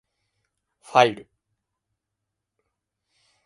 [0.81, 1.29] ファイル